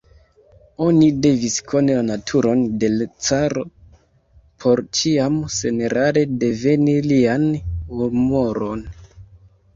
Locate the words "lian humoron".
7.13-8.85